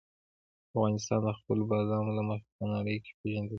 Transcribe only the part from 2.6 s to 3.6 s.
نړۍ کې پېژندل کېږي.